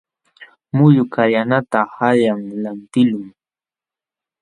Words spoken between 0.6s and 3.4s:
Muyu kallanata qanyan lantiqlun.